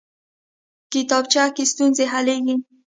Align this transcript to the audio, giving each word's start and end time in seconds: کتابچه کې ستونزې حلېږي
کتابچه 0.91 1.43
کې 1.55 1.63
ستونزې 1.71 2.05
حلېږي 2.13 2.55